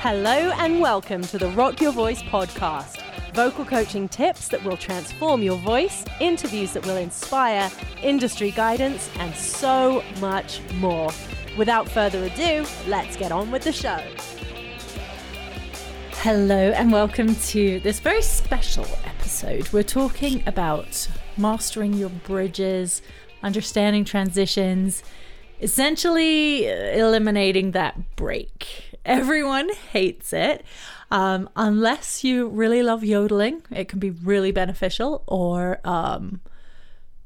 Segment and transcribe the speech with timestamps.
[0.00, 3.02] Hello and welcome to the Rock Your Voice podcast.
[3.32, 7.70] Vocal coaching tips that will transform your voice, interviews that will inspire,
[8.02, 11.10] industry guidance, and so much more.
[11.56, 14.00] Without further ado, let's get on with the show.
[16.18, 19.72] Hello and welcome to this very special episode.
[19.72, 21.08] We're talking about
[21.38, 23.00] mastering your bridges,
[23.42, 25.02] understanding transitions,
[25.62, 28.85] essentially eliminating that break.
[29.06, 30.64] Everyone hates it.
[31.12, 35.22] Um, unless you really love yodeling, it can be really beneficial.
[35.28, 36.40] Or um,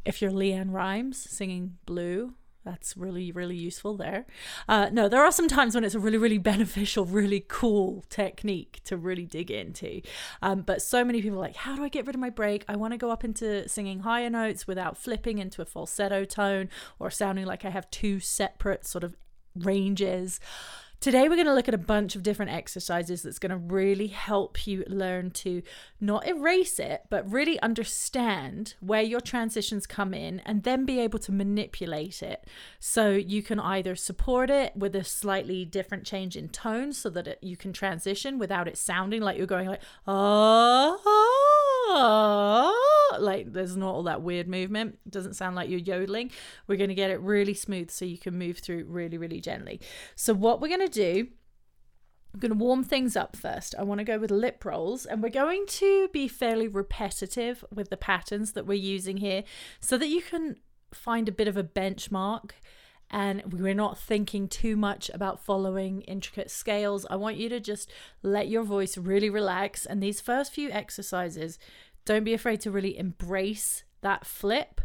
[0.04, 2.34] if you're LeAnn Rimes singing Blue,
[2.64, 4.26] that's really really useful there
[4.68, 8.80] uh, no there are some times when it's a really really beneficial really cool technique
[8.84, 10.02] to really dig into
[10.42, 12.64] um, but so many people are like how do i get rid of my break
[12.68, 16.68] i want to go up into singing higher notes without flipping into a falsetto tone
[16.98, 19.16] or sounding like i have two separate sort of
[19.56, 20.38] ranges
[21.00, 24.08] Today, we're going to look at a bunch of different exercises that's going to really
[24.08, 25.62] help you learn to
[25.98, 31.18] not erase it, but really understand where your transitions come in and then be able
[31.20, 32.46] to manipulate it.
[32.80, 37.26] So you can either support it with a slightly different change in tone so that
[37.26, 41.59] it, you can transition without it sounding like you're going like, oh.
[41.88, 44.98] Like there's not all that weird movement.
[45.06, 46.30] It doesn't sound like you're yodeling.
[46.66, 49.80] We're going to get it really smooth so you can move through really, really gently.
[50.14, 51.28] So, what we're going to do
[52.32, 53.74] I'm going to warm things up first.
[53.76, 57.90] I want to go with lip rolls, and we're going to be fairly repetitive with
[57.90, 59.42] the patterns that we're using here
[59.80, 60.56] so that you can
[60.92, 62.52] find a bit of a benchmark
[63.10, 67.06] and we're not thinking too much about following intricate scales.
[67.10, 67.90] I want you to just
[68.22, 69.84] let your voice really relax.
[69.84, 71.58] And these first few exercises,
[72.04, 74.80] don't be afraid to really embrace that flip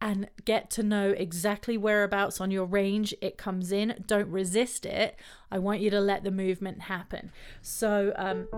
[0.00, 4.02] and get to know exactly whereabouts on your range it comes in.
[4.06, 5.16] Don't resist it.
[5.50, 7.32] I want you to let the movement happen.
[7.60, 8.48] So um,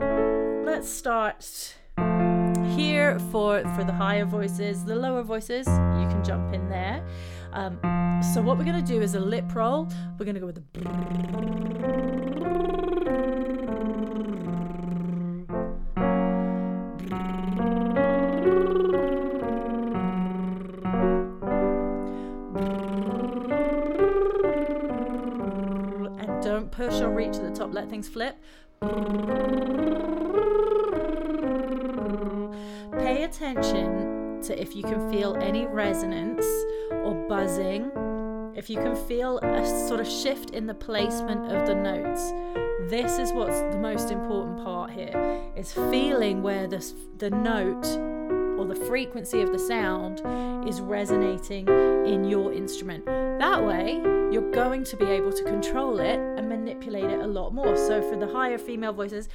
[0.64, 1.76] let's start
[2.76, 4.84] here for for the higher voices.
[4.84, 7.04] The lower voices, you can jump in there.
[7.52, 7.78] Um,
[8.32, 9.88] so what we're going to do is a lip roll.
[10.18, 10.62] We're going to go with the
[26.18, 28.36] and don't push or reach at the top, let things flip.
[32.98, 36.46] Pay attention to if you can feel any resonance
[37.32, 37.90] buzzing,
[38.54, 42.30] if you can feel a sort of shift in the placement of the notes.
[42.90, 46.84] This is what's the most important part here is feeling where the,
[47.16, 47.86] the note
[48.58, 50.20] or the frequency of the sound
[50.68, 51.66] is resonating
[52.06, 53.06] in your instrument.
[53.06, 53.94] That way,
[54.30, 57.78] you're going to be able to control it and manipulate it a lot more.
[57.78, 59.30] So, for the higher female voices,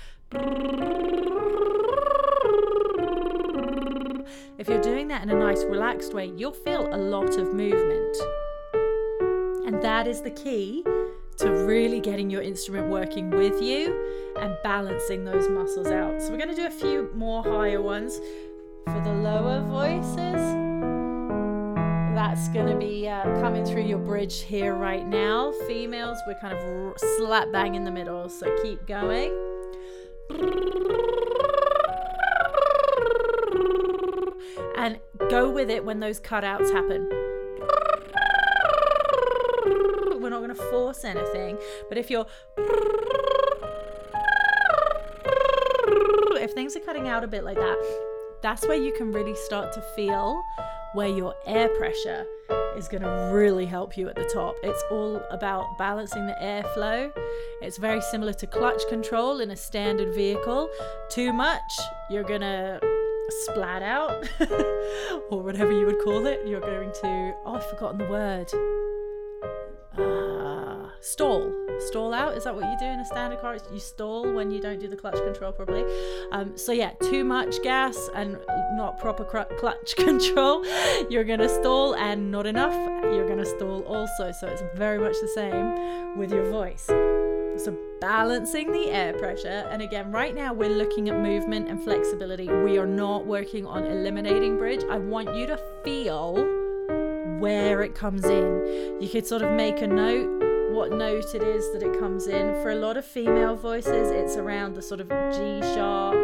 [4.57, 8.18] if you're doing that in a nice, relaxed way, you'll feel a lot of movement.
[9.66, 10.84] And that is the key
[11.38, 16.22] to really getting your instrument working with you and balancing those muscles out.
[16.22, 18.19] So, we're going to do a few more higher ones
[18.85, 20.41] for the lower voices.
[22.16, 25.51] That's going to be uh, coming through your bridge here right now.
[25.68, 29.31] Females, we're kind of slap bang in the middle, so keep going.
[34.77, 34.99] And
[35.29, 37.09] go with it when those cutouts happen.
[40.21, 41.57] We're not going to force anything,
[41.89, 42.25] but if you're
[46.39, 47.77] if things are cutting out a bit like that,
[48.41, 50.41] that's where you can really start to feel
[50.94, 52.25] where your air pressure
[52.77, 54.55] is going to really help you at the top.
[54.63, 57.11] It's all about balancing the airflow.
[57.61, 60.69] It's very similar to clutch control in a standard vehicle.
[61.09, 61.71] Too much,
[62.09, 62.79] you're going to
[63.29, 64.29] splat out
[65.29, 66.47] or whatever you would call it.
[66.47, 68.51] You're going to, oh, I've forgotten the word.
[69.97, 72.38] Uh, stall stall out.
[72.38, 73.57] Is that what you do in a standard car?
[73.71, 75.83] You stall when you don't do the clutch control properly.
[76.31, 78.38] Um, so yeah, too much gas and
[78.75, 80.65] not proper clutch control,
[81.09, 84.31] you're gonna stall, and not enough, you're gonna stall also.
[84.31, 86.89] So it's very much the same with your voice.
[87.57, 89.68] So, balancing the air pressure.
[89.71, 92.48] And again, right now we're looking at movement and flexibility.
[92.48, 94.83] We are not working on eliminating bridge.
[94.89, 96.36] I want you to feel
[97.39, 98.98] where it comes in.
[99.01, 102.54] You could sort of make a note what note it is that it comes in.
[102.62, 106.15] For a lot of female voices, it's around the sort of G sharp,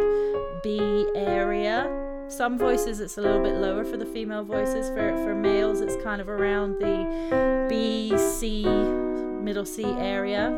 [0.62, 1.89] B area.
[2.27, 4.89] Some voices it's a little bit lower for the female voices.
[4.89, 10.51] For for males, it's kind of around the B, C, middle C area.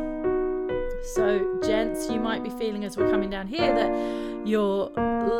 [1.14, 4.90] So, gents, you might be feeling as we're coming down here that you're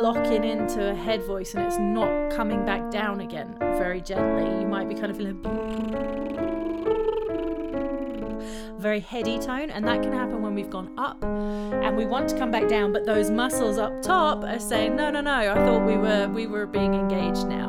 [0.01, 4.61] locking into a head voice and it's not coming back down again very gently.
[4.61, 5.47] You might be kind of feeling a
[8.79, 12.37] very heady tone, and that can happen when we've gone up and we want to
[12.37, 15.85] come back down, but those muscles up top are saying, No, no, no, I thought
[15.85, 17.67] we were we were being engaged now.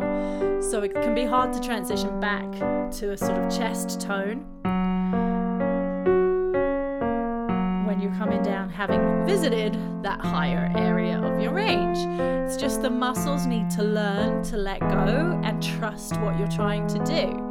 [0.60, 2.48] So it can be hard to transition back
[2.92, 4.46] to a sort of chest tone
[7.98, 11.98] when you're coming down having visited that higher area of your range.
[12.20, 16.86] It's just the muscles need to learn to let go and trust what you're trying
[16.88, 17.48] to do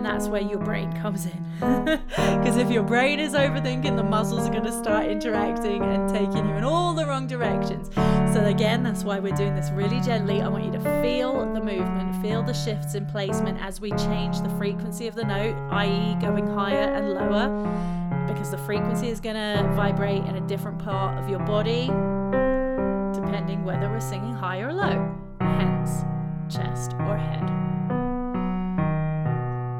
[0.00, 1.46] and that's where your brain comes in.
[2.40, 6.48] Because if your brain is overthinking, the muscles are going to start interacting and taking
[6.48, 7.90] you in all the wrong directions.
[8.32, 10.40] So, again, that's why we're doing this really gently.
[10.40, 14.40] I want you to feel the movement, feel the shifts in placement as we change
[14.40, 17.99] the frequency of the note, i.e., going higher and lower,
[18.32, 21.86] because the frequency is going to vibrate in a different part of your body
[23.12, 26.04] depending whether we're singing high or low, hence,
[26.52, 27.42] chest or head.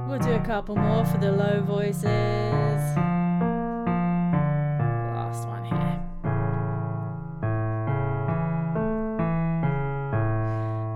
[0.09, 2.05] We'll do a couple more for the low voices.
[5.15, 6.01] Last one here.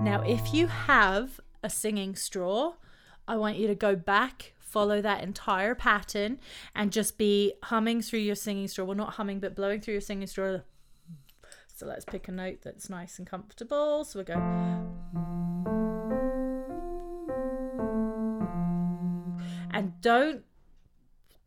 [0.03, 2.73] Now, if you have a singing straw,
[3.27, 6.37] I want you to go back, follow that entire pattern,
[6.75, 8.83] and just be humming through your singing straw.
[8.83, 10.57] Well, not humming, but blowing through your singing straw.
[11.73, 14.03] So let's pick a note that's nice and comfortable.
[14.03, 14.35] So we go.
[19.71, 20.43] and don't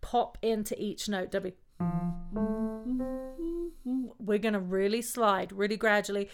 [0.01, 1.31] pop into each note.
[1.31, 1.53] Don't.
[4.19, 6.31] We're going to really slide, really gradually.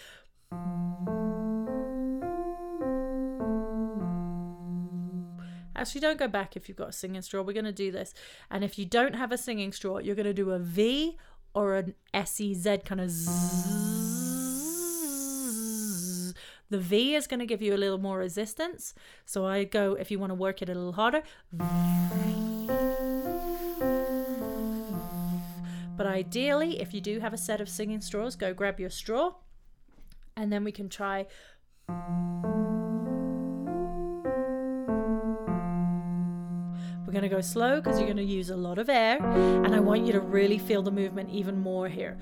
[5.75, 7.41] Actually, don't go back if you've got a singing straw.
[7.41, 8.13] We're going to do this.
[8.49, 11.17] And if you don't have a singing straw, you're going to do a V
[11.53, 13.11] or an SEZ kind of
[16.69, 18.93] the V is going to give you a little more resistance.
[19.25, 21.21] So I go, if you want to work it a little harder.
[25.97, 29.35] But ideally, if you do have a set of singing straws, go grab your straw
[30.35, 31.27] and then we can try.
[37.15, 39.79] Going to go slow because you're going to use a lot of air, and I
[39.79, 42.17] want you to really feel the movement even more here.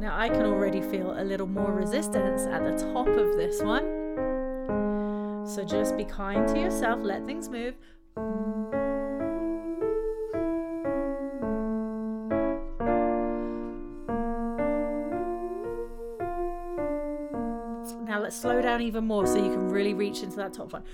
[0.00, 3.86] Now I can already feel a little more resistance at the top of this one.
[5.46, 7.76] So just be kind to yourself, let things move.
[18.30, 20.84] Slow down even more so you can really reach into that top one.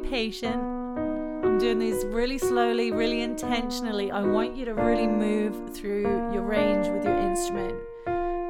[0.00, 0.56] Patient.
[0.56, 4.10] I'm doing these really slowly, really intentionally.
[4.10, 7.78] I want you to really move through your range with your instrument.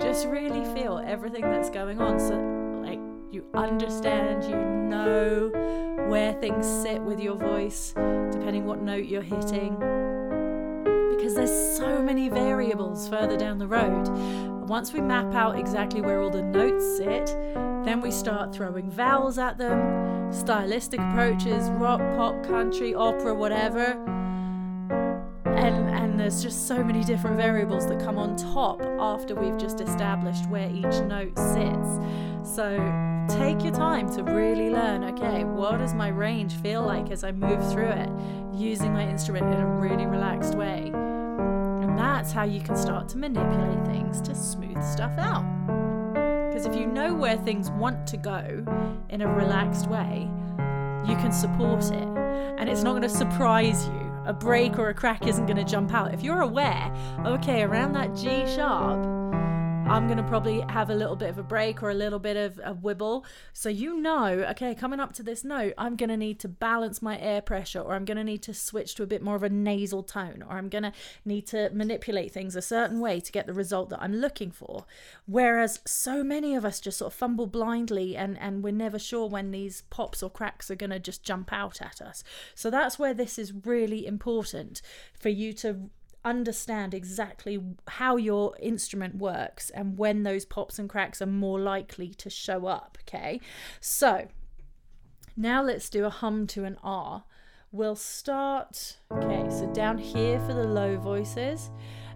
[0.01, 2.19] Just really feel everything that's going on.
[2.19, 2.37] So,
[2.83, 2.99] like,
[3.31, 5.51] you understand, you know
[6.09, 7.93] where things sit with your voice,
[8.33, 9.77] depending what note you're hitting.
[11.17, 14.09] Because there's so many variables further down the road.
[14.69, 17.27] Once we map out exactly where all the notes sit,
[17.85, 19.79] then we start throwing vowels at them,
[20.31, 23.99] stylistic approaches, rock, pop, country, opera, whatever.
[25.45, 29.81] And, and there's just so many different variables that come on top after we've just
[29.81, 32.55] established where each note sits.
[32.55, 32.77] So
[33.29, 37.33] take your time to really learn okay, what does my range feel like as I
[37.33, 38.09] move through it
[38.55, 40.91] using my instrument in a really relaxed way?
[40.95, 45.90] And that's how you can start to manipulate things to smooth stuff out.
[46.61, 48.63] Because if you know where things want to go
[49.09, 50.29] in a relaxed way,
[51.09, 52.19] you can support it.
[52.59, 54.13] And it's not going to surprise you.
[54.27, 56.13] A break or a crack isn't going to jump out.
[56.13, 59.03] If you're aware, okay, around that G sharp,
[59.91, 62.37] I'm going to probably have a little bit of a break or a little bit
[62.37, 63.25] of a wibble.
[63.53, 67.03] So you know, okay, coming up to this note, I'm going to need to balance
[67.03, 69.43] my air pressure or I'm going to need to switch to a bit more of
[69.43, 70.93] a nasal tone or I'm going to
[71.25, 74.85] need to manipulate things a certain way to get the result that I'm looking for.
[75.27, 79.29] Whereas so many of us just sort of fumble blindly and, and we're never sure
[79.29, 82.23] when these pops or cracks are going to just jump out at us.
[82.55, 84.83] So that's where this is really important
[85.19, 85.91] for you to
[86.25, 92.09] understand exactly how your instrument works and when those pops and cracks are more likely
[92.15, 92.99] to show up.
[93.03, 93.41] Okay,
[93.81, 94.29] so
[95.37, 97.25] now let's do a hum to an R.
[97.73, 101.71] We'll start, okay, so down here for the low voices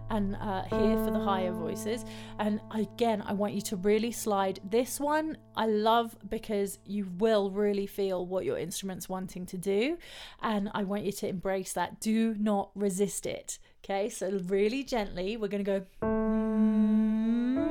[0.09, 2.05] and uh, here for the higher voices.
[2.39, 5.37] And again, I want you to really slide this one.
[5.55, 9.97] I love because you will really feel what your instrument's wanting to do.
[10.41, 11.99] And I want you to embrace that.
[11.99, 13.57] Do not resist it.
[13.87, 15.85] Okay, so really gently, we're going to go.
[16.01, 17.61] Mm-hmm,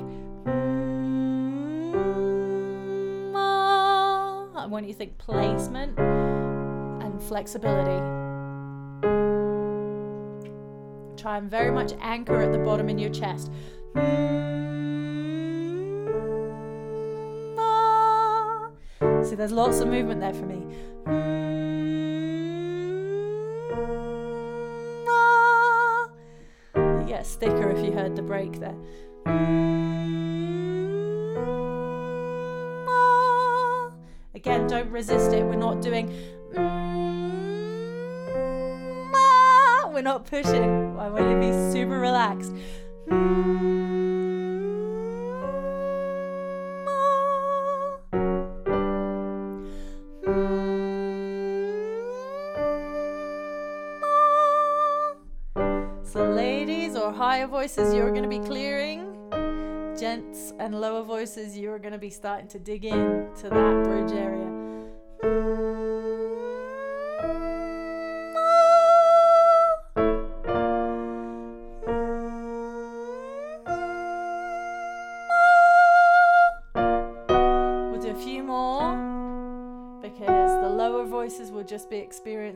[4.58, 5.98] I want you to think placement
[7.34, 8.00] flexibility.
[11.20, 13.50] Try and very much anchor at the bottom in your chest.
[19.28, 20.62] See, there's lots of movement there for me.
[26.76, 28.76] You get thicker if you heard the break there.
[34.36, 35.44] Again, don't resist it.
[35.44, 36.14] We're not doing
[40.04, 40.98] not pushing.
[41.00, 42.52] I want you to be super relaxed.
[56.12, 59.10] So, ladies or higher voices, you're going to be clearing.
[59.98, 64.12] Gents and lower voices, you're going to be starting to dig in to that bridge
[64.12, 64.53] area.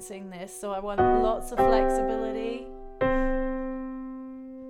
[0.07, 0.59] Experiencing this.
[0.59, 2.65] So I want lots of flexibility.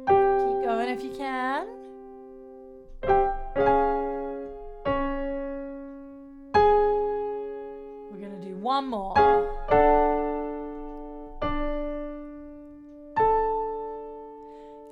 [0.10, 1.68] Keep going if you can.
[8.12, 9.14] We're going to do one more.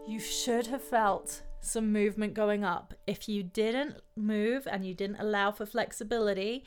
[0.08, 2.94] You should have felt some movement going up.
[3.08, 6.64] If you didn't move and you didn't allow for flexibility,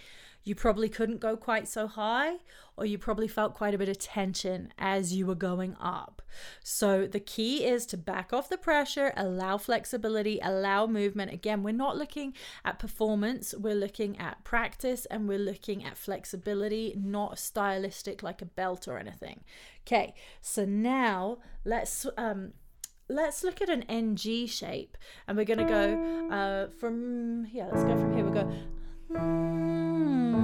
[0.48, 2.36] you probably couldn't go quite so high,
[2.76, 6.22] or you probably felt quite a bit of tension as you were going up.
[6.62, 11.32] So, the key is to back off the pressure, allow flexibility, allow movement.
[11.32, 16.94] Again, we're not looking at performance, we're looking at practice and we're looking at flexibility,
[16.96, 19.44] not stylistic like a belt or anything.
[19.86, 22.52] Okay, so now let's um,
[23.08, 27.84] let's look at an NG shape and we're going to go uh, from, yeah, let's
[27.84, 28.24] go from here.
[28.24, 28.52] We'll go.
[29.08, 30.34] Hmm,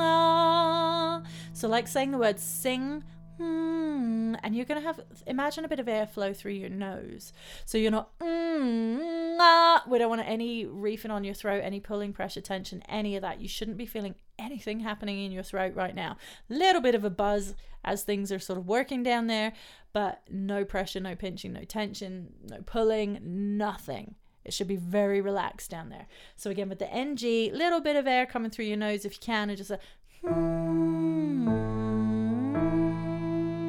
[0.00, 1.22] ah.
[1.52, 3.04] So, like saying the word sing,
[3.38, 7.32] hmm, and you're going to have, imagine a bit of airflow through your nose.
[7.66, 12.12] So you're not, hmm, ah, We don't want any reefing on your throat, any pulling,
[12.12, 13.40] pressure, tension, any of that.
[13.40, 16.16] You shouldn't be feeling anything happening in your throat right now.
[16.48, 19.52] Little bit of a buzz as things are sort of working down there,
[19.92, 23.18] but no pressure, no pinching, no tension, no pulling,
[23.58, 24.14] nothing.
[24.44, 26.06] It should be very relaxed down there.
[26.36, 29.20] So again, with the NG, little bit of air coming through your nose if you
[29.20, 29.78] can, and just a.
[30.22, 31.48] Hmm,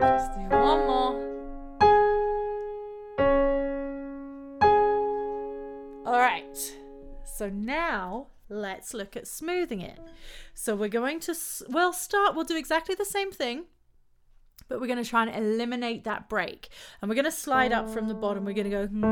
[0.00, 1.14] Just do one more.
[6.06, 6.56] All right.
[7.24, 9.98] So now let's look at smoothing it.
[10.54, 11.34] So we're going to,
[11.68, 13.64] well, start, we'll do exactly the same thing,
[14.68, 16.70] but we're going to try and eliminate that break.
[17.02, 18.46] And we're going to slide up from the bottom.
[18.46, 19.06] We're going to go, "Mm,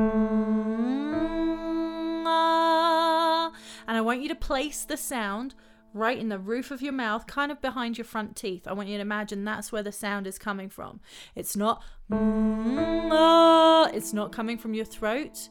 [2.26, 3.52] ah."
[3.86, 5.54] and I want you to place the sound
[5.94, 8.66] right in the roof of your mouth, kind of behind your front teeth.
[8.66, 11.00] I want you to imagine that's where the sound is coming from.
[11.34, 15.48] It's not, "Mm, ah." it's not coming from your throat.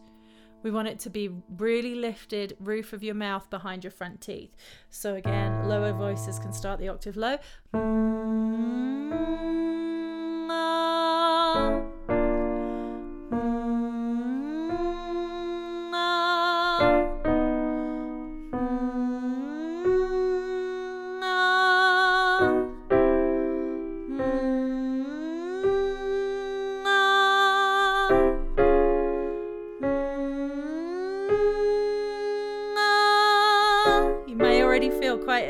[0.64, 4.56] We want it to be really lifted, roof of your mouth behind your front teeth.
[4.90, 7.38] So again, lower voices can start the octave low.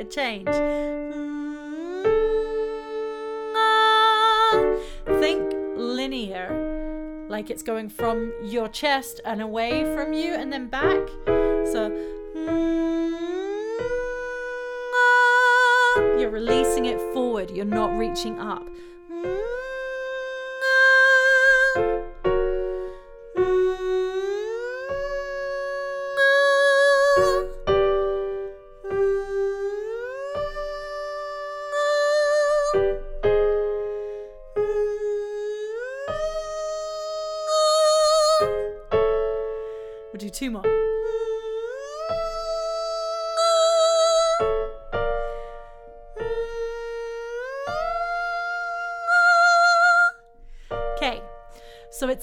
[0.07, 0.47] Change.
[0.47, 2.05] Mm,
[3.55, 4.75] ah.
[5.19, 11.07] Think linear, like it's going from your chest and away from you and then back.
[11.25, 11.91] So
[12.35, 13.13] mm,
[14.95, 16.17] ah.
[16.17, 18.67] you're releasing it forward, you're not reaching up.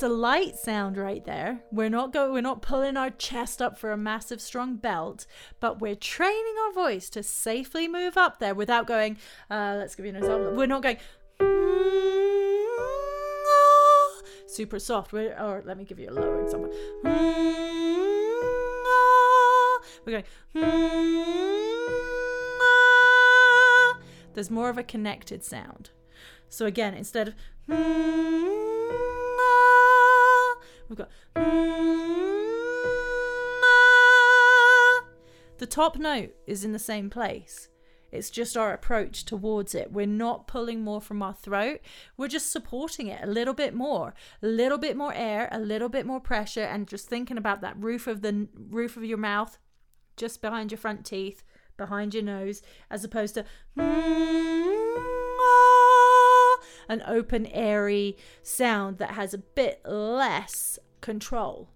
[0.04, 1.64] A light sound right there.
[1.72, 5.26] We're not go we're not pulling our chest up for a massive strong belt,
[5.60, 9.16] but we're training our voice to safely move up there without going
[9.50, 10.54] uh let's give you an example.
[10.54, 10.98] We're not going
[14.46, 15.12] super soft.
[15.12, 16.70] We're, or let me give you a lower example.
[20.04, 20.24] We're going
[24.34, 25.90] there's more of a connected sound.
[26.48, 27.34] So again, instead of
[30.94, 32.74] we've got mm-hmm.
[35.58, 37.68] the top note is in the same place.
[38.12, 39.92] It's just our approach towards it.
[39.92, 41.80] We're not pulling more from our throat.
[42.16, 45.88] We're just supporting it a little bit more, a little bit more air, a little
[45.88, 49.58] bit more pressure, and just thinking about that roof of the roof of your mouth,
[50.16, 51.42] just behind your front teeth,
[51.76, 53.44] behind your nose as opposed to
[53.76, 54.63] mm-hmm.
[56.88, 61.68] An open, airy sound that has a bit less control.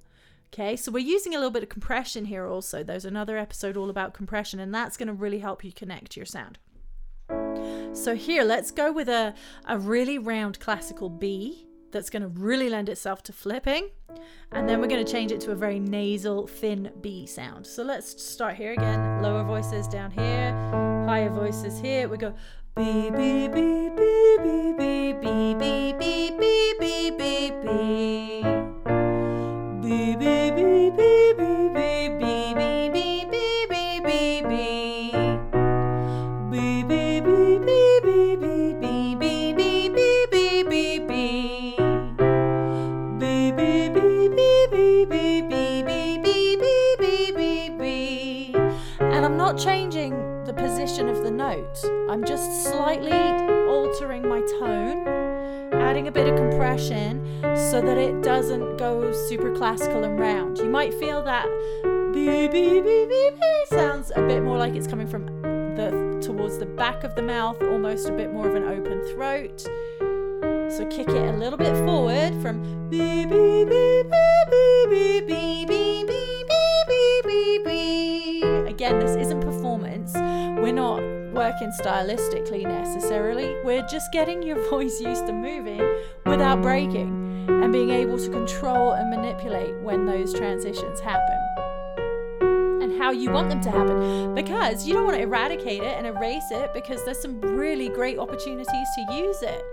[0.52, 2.82] Okay, so we're using a little bit of compression here also.
[2.82, 6.26] There's another episode all about compression, and that's going to really help you connect your
[6.26, 6.58] sound.
[7.92, 9.34] So here, let's go with a,
[9.66, 13.90] a really round classical B that's going to really lend itself to flipping.
[14.52, 17.66] And then we're going to change it to a very nasal, thin B sound.
[17.66, 19.22] So let's start here again.
[19.22, 20.52] Lower voices down here,
[21.06, 22.08] higher voices here.
[22.08, 22.34] We go
[22.78, 24.00] B, B, B, B,
[24.38, 27.66] B, B, B, B, B, B, B, B, B.
[29.82, 30.22] B, B,
[30.54, 30.60] B,
[30.94, 31.02] B,
[31.34, 31.42] B,
[31.74, 31.82] B,
[32.14, 32.62] B, B,
[32.94, 33.74] B, B, B,
[34.06, 34.52] B, B.
[36.50, 37.70] B, B, B, B,
[38.04, 38.46] B, B,
[38.78, 39.66] B, B, B,
[39.98, 39.98] B,
[40.30, 41.10] B, B, B.
[43.18, 44.38] B, B, B, B,
[44.70, 46.62] B, B, B, B, B, B,
[47.00, 48.54] B, B, B.
[49.00, 50.14] And I'm not changing
[50.44, 51.97] the position of the note.
[52.08, 55.06] I'm just slightly altering my tone,
[55.74, 57.22] adding a bit of compression
[57.54, 60.56] so that it doesn't go super classical and round.
[60.56, 61.46] You might feel that
[62.14, 65.26] B, B, B, B, B sounds a bit more like it's coming from
[65.76, 69.60] the towards the back of the mouth, almost a bit more of an open throat.
[70.72, 75.64] So kick it a little bit forward from B B B B B B B
[75.66, 76.37] B B
[81.48, 83.56] working stylistically necessarily.
[83.64, 85.80] We're just getting your voice used to moving
[86.26, 91.38] without breaking and being able to control and manipulate when those transitions happen
[92.82, 96.06] and how you want them to happen because you don't want to eradicate it and
[96.06, 99.64] erase it because there's some really great opportunities to use it.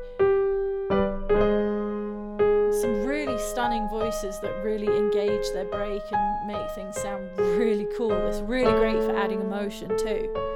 [2.81, 8.13] Some really stunning voices that really engage their break and make things sound really cool.
[8.27, 10.54] It's really great for adding emotion too.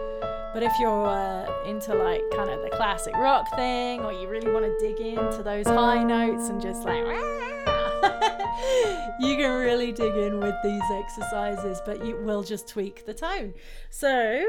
[0.60, 4.52] But if you're uh, into like kind of the classic rock thing, or you really
[4.52, 6.98] want to dig into those high notes and just like,
[9.22, 13.54] you can really dig in with these exercises, but you will just tweak the tone.
[13.90, 14.44] So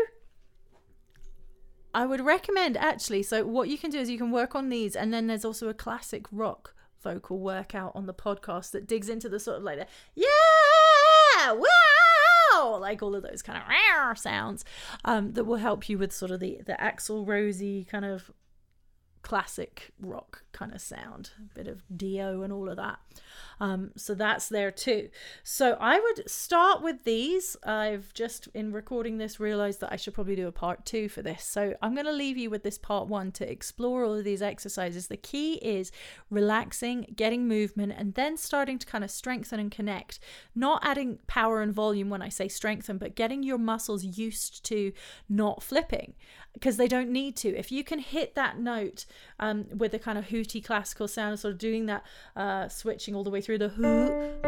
[1.95, 3.23] I would recommend actually.
[3.23, 5.69] So what you can do is you can work on these, and then there's also
[5.69, 9.79] a classic rock vocal workout on the podcast that digs into the sort of like
[9.79, 11.53] the yeah,
[12.61, 13.65] wow, like all of those kind of
[14.15, 14.65] sounds
[15.05, 18.31] um, that will help you with sort of the the Axl Rosy kind of
[19.23, 22.99] classic rock kind of sound, a bit of Dio and all of that.
[23.61, 25.11] Um, so that's there too.
[25.43, 27.57] So I would start with these.
[27.63, 31.21] I've just in recording this realized that I should probably do a part two for
[31.21, 31.45] this.
[31.45, 34.43] So I'm going to leave you with this part one to explore all of these
[34.43, 35.09] exercises.
[35.09, 35.93] The key is
[36.31, 40.19] relaxing, getting movement, and then starting to kind of strengthen and connect.
[40.55, 44.93] Not adding power and volume when I say strengthen, but getting your muscles used to
[45.29, 46.15] not flipping
[46.55, 47.57] because they don't need to.
[47.57, 49.07] If you can hit that note
[49.39, 52.05] um, with a kind of hooty classical sound, sort of doing that,
[52.37, 54.41] uh, switching all the way through the hoo.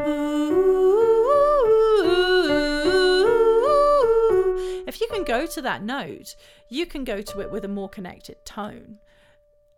[4.86, 6.36] If you can go to that note,
[6.68, 8.98] you can go to it with a more connected tone.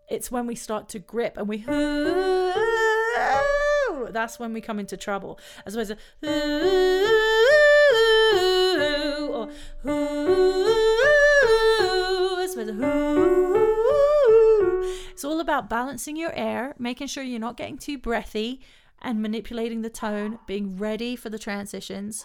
[0.09, 2.53] It's when we start to grip and we hoo,
[4.11, 5.39] that's when we come into trouble.
[5.65, 7.07] As opposed to hoo,
[9.33, 9.49] or
[9.83, 10.74] hoo,
[12.69, 13.61] opposed.
[15.13, 18.61] It's all about balancing your air, making sure you're not getting too breathy,
[19.01, 22.25] and manipulating the tone, being ready for the transitions,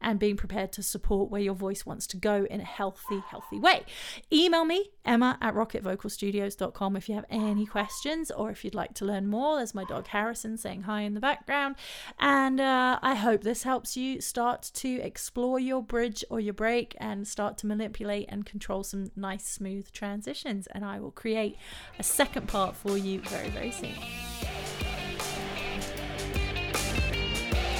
[0.00, 3.58] and being prepared to support where your voice wants to go in a healthy, healthy
[3.58, 3.84] way.
[4.32, 9.04] Email me, emma at rockitvocalstudios.com, if you have any questions or if you'd like to
[9.04, 9.56] learn more.
[9.56, 11.76] There's my dog Harrison saying hi in the background.
[12.18, 16.96] And uh, I hope this helps you start to explore your bridge or your break
[16.98, 20.66] and start to manipulate and control some nice, smooth transitions.
[20.68, 21.56] And I will create
[21.98, 23.94] a second part for you very, very soon.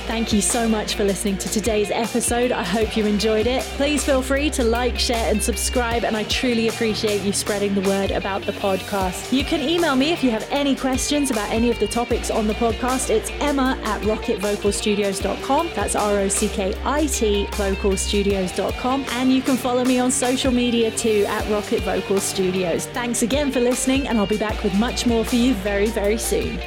[0.06, 2.52] Thank you so much for listening to today's episode.
[2.52, 3.64] I hope you enjoyed it.
[3.76, 7.80] Please feel free to like, share, and subscribe, and I truly appreciate you spreading the
[7.82, 9.32] word about the podcast.
[9.32, 12.46] You can email me if you have any questions about any of the topics on
[12.46, 13.10] the podcast.
[13.10, 15.70] It's emma at rockitvocalstudios.com.
[15.74, 19.04] That's R O C K I T vocalstudios.com.
[19.10, 22.86] And you can follow me on social media too at Rockit Vocal Studios.
[22.86, 26.16] Thanks again for listening, and I'll be back with much more for you very, very
[26.16, 26.60] soon.